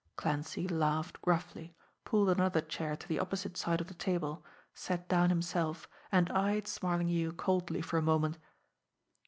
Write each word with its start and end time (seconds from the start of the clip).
Clancy 0.15 0.67
laughed 0.67 1.21
gruffly, 1.21 1.75
pulled 2.05 2.29
another 2.31 2.59
chair 2.59 2.95
to 2.95 3.07
the 3.07 3.19
opposite 3.19 3.55
side 3.55 3.79
of 3.79 3.85
the 3.85 3.93
table, 3.93 4.43
sat 4.73 5.07
down 5.07 5.29
himself, 5.29 5.87
and 6.11 6.31
eyed 6.31 6.65
Smarlinghue 6.67 7.33
coldly 7.33 7.81
for 7.83 7.99
a 7.99 8.01
moment. 8.01 8.39